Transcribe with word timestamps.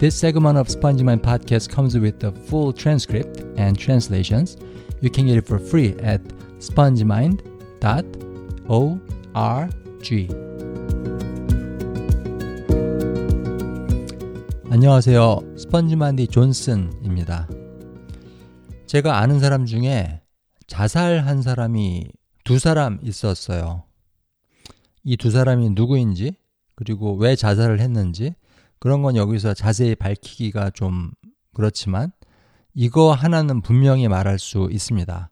This 0.00 0.16
segment 0.16 0.56
of 0.56 0.70
Spongy 0.70 1.04
Mind 1.04 1.22
podcast 1.22 1.68
comes 1.68 1.94
with 1.94 2.20
the 2.20 2.32
full 2.48 2.72
transcript 2.72 3.44
and 3.58 3.78
translations. 3.78 4.56
You 5.02 5.10
can 5.10 5.26
get 5.26 5.36
it 5.36 5.46
for 5.46 5.58
free 5.58 5.94
at 6.00 6.22
spongemind.org. 6.58 7.40
안녕하세요. 14.70 15.40
스펀지만디 15.58 16.28
존슨입니다. 16.28 17.46
제가 18.86 19.18
아는 19.18 19.38
사람 19.38 19.66
중에 19.66 20.22
자살한 20.66 21.42
사람이 21.42 22.10
두 22.44 22.58
사람 22.58 22.98
있었어요. 23.02 23.84
이 25.04 25.18
두 25.18 25.30
사람이 25.30 25.70
누구인지, 25.70 26.36
그리고 26.74 27.16
왜 27.16 27.36
자살을 27.36 27.80
했는지, 27.80 28.34
그런 28.80 29.02
건 29.02 29.14
여기서 29.14 29.54
자세히 29.54 29.94
밝히기가 29.94 30.70
좀 30.70 31.12
그렇지만 31.54 32.10
이거 32.74 33.12
하나는 33.12 33.60
분명히 33.60 34.08
말할 34.08 34.38
수 34.38 34.68
있습니다. 34.70 35.30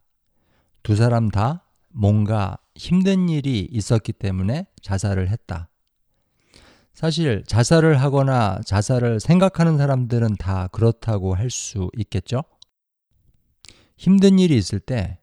두 0.82 0.94
사람 0.94 1.30
다 1.30 1.64
뭔가 1.88 2.58
힘든 2.76 3.28
일이 3.28 3.66
있었기 3.70 4.12
때문에 4.12 4.66
자살을 4.82 5.30
했다. 5.30 5.70
사실 6.92 7.42
자살을 7.46 8.00
하거나 8.00 8.60
자살을 8.66 9.20
생각하는 9.20 9.78
사람들은 9.78 10.36
다 10.36 10.68
그렇다고 10.68 11.34
할 11.34 11.48
수 11.50 11.90
있겠죠? 11.96 12.42
힘든 13.96 14.38
일이 14.38 14.56
있을 14.56 14.78
때 14.78 15.18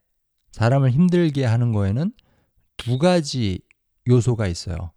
사람을 0.52 0.92
힘들게 0.92 1.46
하는 1.46 1.72
거에는 1.74 2.12
두 2.78 2.98
가지 2.98 3.60
요소가 4.08 4.48
있어요. 4.48 4.92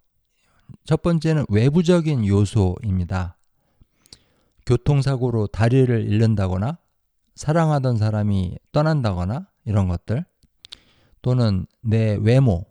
첫 0.84 1.02
번째는 1.02 1.46
외부적인 1.48 2.26
요소입니다. 2.26 3.36
교통사고로 4.66 5.48
다리를 5.48 6.06
잃는다거나 6.06 6.78
사랑하던 7.34 7.96
사람이 7.96 8.58
떠난다거나 8.72 9.48
이런 9.64 9.88
것들 9.88 10.24
또는 11.22 11.66
내 11.80 12.16
외모, 12.20 12.66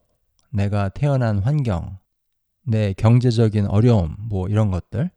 내가 0.49 0.89
태어난 0.89 1.39
환경, 1.39 1.97
내 2.63 2.93
경제적인 2.93 3.67
어려움 3.67 4.15
뭐 4.19 4.47
이런 4.47 4.71
것들 4.71 5.11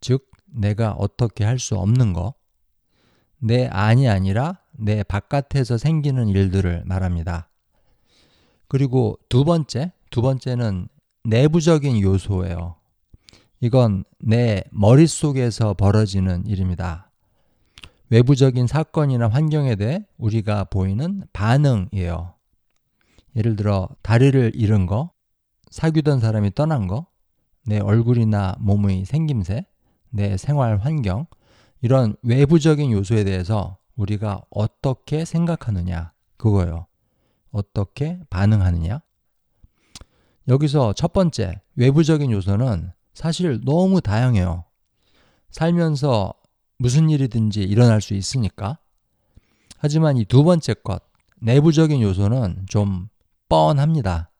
즉 0.00 0.30
내가 0.46 0.92
어떻게 0.92 1.44
할 1.44 1.58
수 1.58 1.76
없는 1.76 2.12
거 2.12 2.34
내 3.46 3.66
안이 3.66 4.08
아니라 4.08 4.60
내 4.72 5.02
바깥에서 5.02 5.76
생기는 5.76 6.28
일들을 6.28 6.84
말합니다. 6.86 7.50
그리고 8.68 9.18
두 9.28 9.44
번째, 9.44 9.92
두 10.10 10.22
번째는 10.22 10.88
내부적인 11.24 12.00
요소예요. 12.00 12.76
이건 13.60 14.04
내 14.18 14.62
머릿속에서 14.70 15.74
벌어지는 15.74 16.46
일입니다. 16.46 17.10
외부적인 18.10 18.66
사건이나 18.66 19.28
환경에 19.28 19.74
대해 19.74 20.06
우리가 20.18 20.64
보이는 20.64 21.22
반응이에요. 21.32 22.34
예를 23.36 23.56
들어 23.56 23.88
다리를 24.02 24.52
잃은 24.54 24.86
거, 24.86 25.10
사귀던 25.70 26.20
사람이 26.20 26.54
떠난 26.54 26.86
거, 26.86 27.06
내 27.66 27.78
얼굴이나 27.78 28.56
몸의 28.60 29.06
생김새, 29.06 29.66
내 30.10 30.36
생활 30.36 30.76
환경, 30.76 31.26
이런 31.80 32.14
외부적인 32.22 32.92
요소에 32.92 33.24
대해서 33.24 33.78
우리가 33.96 34.42
어떻게 34.50 35.24
생각하느냐, 35.24 36.12
그거예요. 36.36 36.86
어떻게 37.50 38.20
반응하느냐. 38.30 39.00
여기서 40.48 40.92
첫 40.92 41.12
번째, 41.12 41.60
외부적인 41.76 42.30
요소는 42.30 42.92
사실 43.14 43.60
너무 43.64 44.00
다양해요. 44.00 44.64
살면서 45.50 46.34
무슨 46.78 47.08
일이든지 47.08 47.62
일어날 47.62 48.00
수 48.00 48.14
있으니까. 48.14 48.78
하지만 49.78 50.16
이 50.16 50.24
두 50.24 50.44
번째 50.44 50.74
것, 50.74 51.02
내부적인 51.40 52.00
요소는 52.00 52.66
좀 52.68 53.08
뻔합니다. 53.48 54.30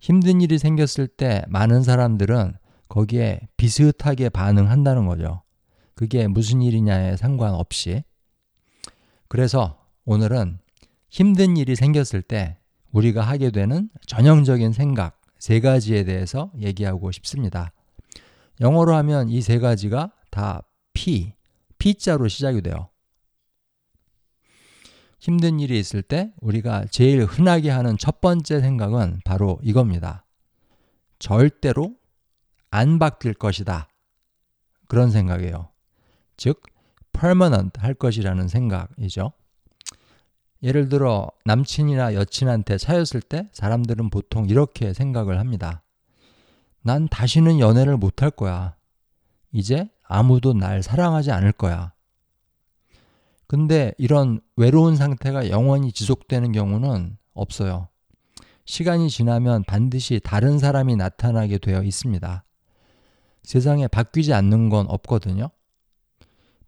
힘든 0.00 0.40
일이 0.40 0.58
생겼을 0.58 1.08
때 1.08 1.42
많은 1.48 1.82
사람들은 1.82 2.54
거기에 2.88 3.40
비슷하게 3.56 4.28
반응한다는 4.28 5.06
거죠. 5.06 5.42
그게 5.94 6.26
무슨 6.26 6.60
일이냐에 6.62 7.16
상관없이. 7.16 8.02
그래서 9.28 9.78
오늘은 10.04 10.58
힘든 11.08 11.56
일이 11.56 11.76
생겼을 11.76 12.22
때 12.22 12.58
우리가 12.92 13.22
하게 13.22 13.50
되는 13.50 13.88
전형적인 14.06 14.72
생각 14.72 15.20
세 15.38 15.60
가지에 15.60 16.04
대해서 16.04 16.52
얘기하고 16.58 17.10
싶습니다. 17.10 17.72
영어로 18.60 18.94
하면 18.96 19.28
이 19.28 19.40
세 19.40 19.58
가지가 19.58 20.12
다 20.30 20.62
P, 20.92 21.32
P자로 21.78 22.28
시작이 22.28 22.62
돼요. 22.62 22.88
힘든 25.18 25.60
일이 25.60 25.78
있을 25.78 26.02
때 26.02 26.32
우리가 26.40 26.84
제일 26.90 27.24
흔하게 27.24 27.70
하는 27.70 27.96
첫 27.96 28.20
번째 28.20 28.60
생각은 28.60 29.20
바로 29.24 29.58
이겁니다. 29.62 30.24
절대로 31.18 31.94
안 32.70 32.98
바뀔 32.98 33.34
것이다. 33.34 33.88
그런 34.88 35.10
생각이에요. 35.10 35.70
즉, 36.36 36.60
permanent 37.12 37.78
할 37.80 37.94
것이라는 37.94 38.48
생각이죠. 38.48 39.32
예를 40.62 40.88
들어 40.88 41.28
남친이나 41.44 42.14
여친한테 42.14 42.78
차였을 42.78 43.20
때 43.20 43.48
사람들은 43.52 44.10
보통 44.10 44.48
이렇게 44.48 44.92
생각을 44.92 45.38
합니다. 45.38 45.82
난 46.82 47.08
다시는 47.08 47.58
연애를 47.58 47.96
못할 47.96 48.30
거야. 48.30 48.76
이제 49.50 49.88
아무도 50.02 50.52
날 50.52 50.82
사랑하지 50.82 51.32
않을 51.32 51.52
거야. 51.52 51.92
근데 53.46 53.92
이런 53.98 54.40
외로운 54.56 54.96
상태가 54.96 55.50
영원히 55.50 55.92
지속되는 55.92 56.52
경우는 56.52 57.18
없어요. 57.34 57.88
시간이 58.64 59.10
지나면 59.10 59.64
반드시 59.64 60.20
다른 60.22 60.58
사람이 60.58 60.96
나타나게 60.96 61.58
되어 61.58 61.82
있습니다. 61.82 62.44
세상에 63.42 63.88
바뀌지 63.88 64.32
않는 64.32 64.68
건 64.68 64.86
없거든요. 64.88 65.50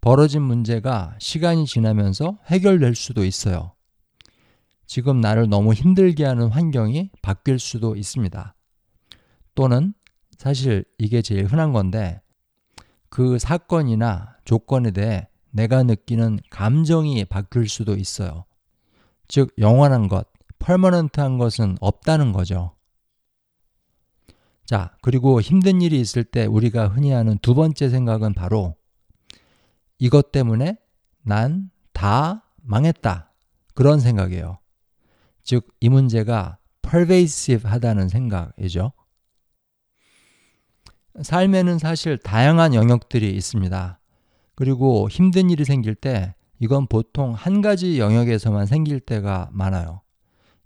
벌어진 0.01 0.41
문제가 0.43 1.15
시간이 1.19 1.65
지나면서 1.65 2.37
해결될 2.47 2.95
수도 2.95 3.25
있어요. 3.25 3.71
지금 4.85 5.19
나를 5.21 5.49
너무 5.49 5.73
힘들게 5.73 6.25
하는 6.25 6.47
환경이 6.47 7.11
바뀔 7.21 7.59
수도 7.59 7.95
있습니다. 7.95 8.55
또는 9.55 9.93
사실 10.37 10.85
이게 10.97 11.21
제일 11.21 11.45
흔한 11.45 11.73
건데 11.73 12.21
그 13.09 13.39
사건이나 13.39 14.35
조건에 14.45 14.91
대해 14.91 15.27
내가 15.51 15.83
느끼는 15.83 16.39
감정이 16.49 17.23
바뀔 17.25 17.69
수도 17.69 17.95
있어요. 17.95 18.45
즉 19.27 19.53
영원한 19.57 20.07
것, 20.07 20.27
퍼머넌트한 20.59 21.37
것은 21.37 21.77
없다는 21.79 22.31
거죠. 22.33 22.75
자, 24.65 24.95
그리고 25.01 25.41
힘든 25.41 25.81
일이 25.81 25.99
있을 25.99 26.23
때 26.23 26.45
우리가 26.45 26.87
흔히 26.89 27.11
하는 27.11 27.37
두 27.41 27.53
번째 27.55 27.89
생각은 27.89 28.33
바로 28.33 28.75
이것 29.99 30.31
때문에 30.31 30.77
난 31.21 31.75
다 31.95 32.43
망했다. 32.61 33.31
그런 33.73 33.99
생각이에요. 33.99 34.59
즉, 35.45 35.67
이 35.79 35.87
문제가 35.89 36.57
pervasive 36.81 37.69
하다는 37.69 38.09
생각이죠. 38.09 38.91
삶에는 41.21 41.77
사실 41.77 42.17
다양한 42.17 42.73
영역들이 42.73 43.31
있습니다. 43.31 43.99
그리고 44.55 45.07
힘든 45.09 45.49
일이 45.49 45.63
생길 45.63 45.95
때 45.95 46.33
이건 46.59 46.87
보통 46.87 47.33
한 47.33 47.61
가지 47.61 47.99
영역에서만 47.99 48.65
생길 48.65 48.99
때가 48.99 49.49
많아요. 49.51 50.01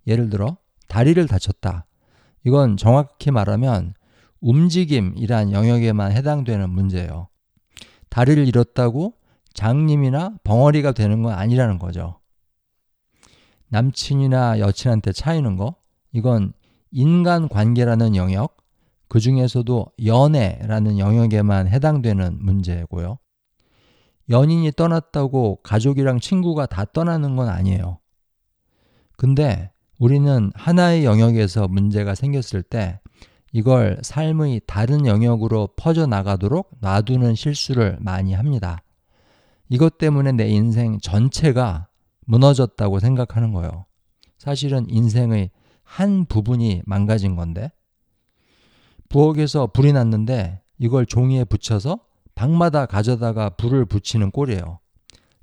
예를 0.06 0.30
들어, 0.30 0.56
다리를 0.88 1.24
다쳤다. 1.26 1.86
이건 2.44 2.76
정확히 2.76 3.30
말하면 3.30 3.94
움직임이란 4.40 5.52
영역에만 5.52 6.12
해당되는 6.12 6.70
문제예요. 6.70 7.28
다리를 8.08 8.48
잃었다고 8.48 9.14
장님이나 9.52 10.36
벙어리가 10.42 10.92
되는 10.92 11.22
건 11.22 11.34
아니라는 11.34 11.78
거죠. 11.78 12.19
남친이나 13.70 14.58
여친한테 14.60 15.12
차이는 15.12 15.56
거, 15.56 15.76
이건 16.12 16.52
인간 16.90 17.48
관계라는 17.48 18.16
영역, 18.16 18.56
그 19.08 19.18
중에서도 19.18 19.86
연애라는 20.04 20.98
영역에만 20.98 21.68
해당되는 21.68 22.38
문제고요. 22.40 23.18
연인이 24.28 24.70
떠났다고 24.70 25.60
가족이랑 25.62 26.20
친구가 26.20 26.66
다 26.66 26.84
떠나는 26.84 27.34
건 27.34 27.48
아니에요. 27.48 27.98
근데 29.16 29.70
우리는 29.98 30.50
하나의 30.54 31.04
영역에서 31.04 31.68
문제가 31.68 32.14
생겼을 32.14 32.62
때 32.62 33.00
이걸 33.52 33.98
삶의 34.02 34.62
다른 34.66 35.06
영역으로 35.06 35.70
퍼져나가도록 35.76 36.70
놔두는 36.80 37.34
실수를 37.34 37.98
많이 38.00 38.32
합니다. 38.32 38.82
이것 39.68 39.98
때문에 39.98 40.32
내 40.32 40.48
인생 40.48 40.98
전체가 41.00 41.88
무너졌다고 42.26 43.00
생각하는 43.00 43.52
거예요. 43.52 43.86
사실은 44.38 44.86
인생의 44.88 45.50
한 45.82 46.24
부분이 46.24 46.82
망가진 46.86 47.36
건데, 47.36 47.72
부엌에서 49.08 49.68
불이 49.68 49.92
났는데 49.92 50.62
이걸 50.78 51.04
종이에 51.04 51.44
붙여서 51.44 52.00
방마다 52.34 52.86
가져다가 52.86 53.50
불을 53.50 53.84
붙이는 53.84 54.30
꼴이에요. 54.30 54.78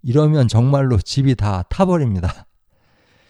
이러면 0.01 0.47
정말로 0.47 0.97
집이 0.97 1.35
다 1.35 1.63
타버립니다. 1.63 2.47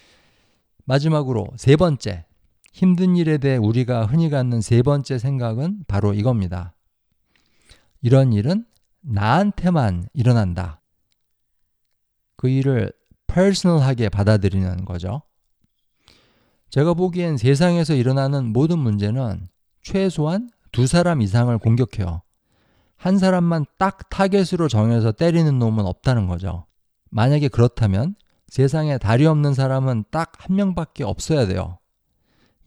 마지막으로 0.86 1.48
세 1.58 1.76
번째, 1.76 2.26
힘든 2.72 3.16
일에 3.16 3.40
대해 3.40 3.58
우리가 3.58 4.06
흔히 4.06 4.30
갖는 4.30 4.62
세 4.62 4.84
번째 4.84 5.18
생각은 5.18 5.86
바로 5.88 6.14
이겁니다. 6.14 6.76
이런 8.02 8.32
일은 8.32 8.66
나한테만 9.02 10.08
일어난다. 10.14 10.82
그 12.36 12.48
일을 12.48 12.94
퍼스널하게 13.38 14.10
받아들이는 14.10 14.84
거죠. 14.84 15.22
제가 16.72 16.96
보기엔 16.96 17.38
세상에서 17.38 17.94
일어나는 17.94 18.52
모든 18.52 18.80
문제는 18.80 19.48
최소한 19.84 20.50
두 20.72 20.88
사람 20.88 21.22
이상을 21.22 21.56
공격해요. 21.60 22.24
한 22.96 23.20
사람만 23.20 23.66
딱 23.78 24.10
타겟으로 24.10 24.68
정해서 24.68 25.12
때리는 25.12 25.60
놈은 25.60 25.86
없다는 25.86 26.26
거죠. 26.26 26.66
만약에 27.12 27.48
그렇다면 27.48 28.16
세상에 28.48 28.98
다리 28.98 29.28
없는 29.28 29.54
사람은 29.54 30.06
딱 30.10 30.32
한 30.40 30.56
명밖에 30.56 31.04
없어야 31.04 31.46
돼요. 31.46 31.78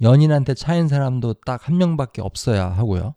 연인한테 0.00 0.54
차인 0.54 0.86
사람도 0.86 1.34
딱 1.44 1.68
한 1.68 1.78
명밖에 1.78 2.22
없어야 2.22 2.70
하고요. 2.70 3.16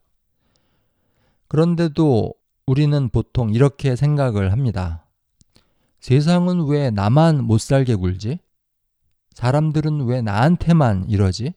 그런데도 1.49 2.33
우리는 2.65 3.09
보통 3.09 3.53
이렇게 3.53 3.95
생각을 3.95 4.51
합니다. 4.51 5.02
세상은 6.03 6.65
왜 6.65 6.91
나만 6.91 7.45
못 7.45 7.61
살게 7.61 7.95
굴지? 7.95 8.37
사람들은 9.35 10.05
왜 10.05 10.21
나한테만 10.21 11.09
이러지? 11.09 11.53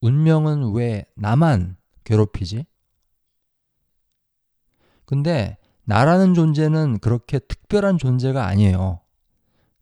운명은 0.00 0.72
왜 0.72 1.06
나만 1.14 1.76
괴롭히지? 2.02 2.66
근데 5.04 5.56
나라는 5.84 6.34
존재는 6.34 6.98
그렇게 6.98 7.38
특별한 7.38 7.98
존재가 7.98 8.44
아니에요. 8.44 9.02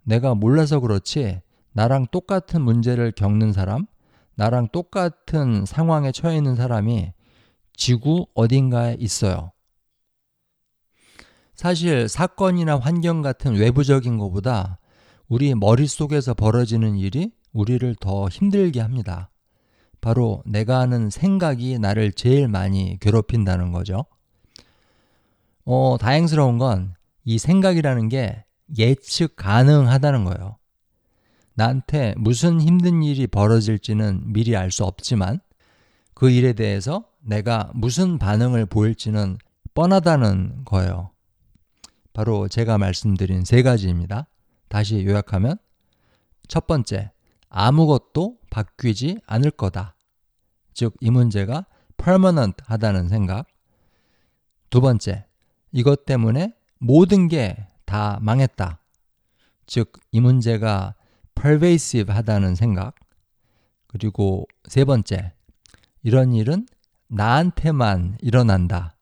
내가 0.02 0.34
몰라서 0.34 0.80
그렇지 0.80 1.40
나랑 1.72 2.08
똑같은 2.10 2.60
문제를 2.60 3.12
겪는 3.12 3.54
사람, 3.54 3.86
나랑 4.34 4.68
똑같은 4.70 5.64
상황에 5.64 6.12
처해 6.12 6.36
있는 6.36 6.56
사람이 6.56 7.14
지구 7.72 8.26
어딘가에 8.34 8.98
있어요. 8.98 9.52
사실 11.58 12.08
사건이나 12.08 12.78
환경 12.78 13.20
같은 13.20 13.54
외부적인 13.54 14.16
것보다 14.16 14.78
우리 15.28 15.54
머릿속에서 15.54 16.32
벌어지는 16.32 16.96
일이 16.96 17.32
우리를 17.52 17.96
더 18.00 18.28
힘들게 18.28 18.80
합니다. 18.80 19.30
바로 20.00 20.42
내가 20.46 20.78
하는 20.78 21.10
생각이 21.10 21.78
나를 21.78 22.12
제일 22.12 22.48
많이 22.48 22.96
괴롭힌다는 23.00 23.72
거죠. 23.72 24.06
어, 25.66 25.98
다행스러운 26.00 26.56
건 26.56 26.98
이 27.28 27.36
생각이라는 27.36 28.08
게 28.08 28.42
예측 28.78 29.36
가능하다는 29.36 30.24
거예요. 30.24 30.56
나한테 31.52 32.14
무슨 32.16 32.58
힘든 32.58 33.02
일이 33.02 33.26
벌어질지는 33.26 34.32
미리 34.32 34.56
알 34.56 34.70
수 34.70 34.86
없지만 34.86 35.38
그 36.14 36.30
일에 36.30 36.54
대해서 36.54 37.04
내가 37.20 37.70
무슨 37.74 38.18
반응을 38.18 38.64
보일지는 38.64 39.36
뻔하다는 39.74 40.64
거예요. 40.64 41.10
바로 42.18 42.48
제가 42.48 42.78
말씀드린 42.78 43.44
세 43.44 43.62
가지입니다. 43.62 44.26
다시 44.66 45.06
요약하면 45.06 45.56
첫 46.48 46.66
번째, 46.66 47.12
아무것도 47.48 48.40
바뀌지 48.50 49.20
않을 49.24 49.52
거다. 49.52 49.94
즉, 50.74 50.96
이 50.98 51.12
문제가 51.12 51.64
permanent 51.96 52.56
하다는 52.66 53.06
생각. 53.06 53.46
두 54.68 54.80
번째, 54.80 55.26
이것 55.70 56.06
때문에 56.06 56.56
모든 56.78 57.28
게 57.28 57.68
다 57.84 58.18
망했다. 58.20 58.80
즉, 59.66 59.92
이 60.10 60.18
문제가 60.18 60.96
pervasive 61.36 62.12
하다는 62.12 62.56
생각. 62.56 62.96
그리고 63.86 64.44
세 64.68 64.84
번째, 64.84 65.34
이런 66.02 66.32
일은 66.32 66.66
나한테만 67.06 68.18
일어난다. 68.20 68.96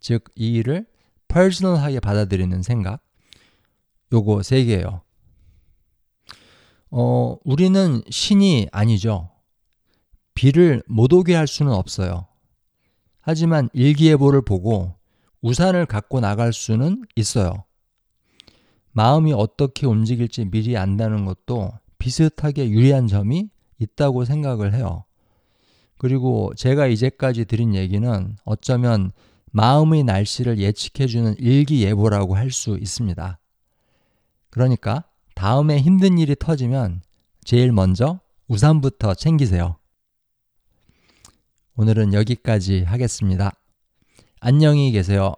즉, 0.00 0.24
이 0.36 0.54
일을 0.54 0.89
personal하게 1.32 2.00
받아들이는 2.00 2.62
생각. 2.62 3.00
요거 4.12 4.42
세 4.42 4.64
개예요. 4.64 5.02
어, 6.90 7.36
우리는 7.44 8.02
신이 8.10 8.68
아니죠. 8.72 9.30
비를 10.34 10.82
못 10.86 11.12
오게 11.12 11.34
할 11.34 11.46
수는 11.46 11.72
없어요. 11.72 12.26
하지만 13.20 13.68
일기예보를 13.72 14.42
보고 14.42 14.94
우산을 15.42 15.86
갖고 15.86 16.20
나갈 16.20 16.52
수는 16.52 17.04
있어요. 17.14 17.64
마음이 18.92 19.32
어떻게 19.32 19.86
움직일지 19.86 20.46
미리 20.46 20.76
안다는 20.76 21.24
것도 21.24 21.70
비슷하게 21.98 22.70
유리한 22.70 23.06
점이 23.06 23.50
있다고 23.78 24.24
생각을 24.24 24.74
해요. 24.74 25.04
그리고 25.96 26.52
제가 26.56 26.86
이제까지 26.86 27.44
드린 27.44 27.74
얘기는 27.74 28.36
어쩌면 28.44 29.12
마음의 29.52 30.04
날씨를 30.04 30.58
예측해주는 30.58 31.36
일기예보라고 31.38 32.36
할 32.36 32.50
수 32.50 32.76
있습니다. 32.80 33.38
그러니까 34.50 35.04
다음에 35.34 35.78
힘든 35.80 36.18
일이 36.18 36.34
터지면 36.38 37.02
제일 37.44 37.72
먼저 37.72 38.20
우산부터 38.48 39.14
챙기세요. 39.14 39.76
오늘은 41.76 42.12
여기까지 42.12 42.82
하겠습니다. 42.82 43.52
안녕히 44.40 44.92
계세요. 44.92 45.34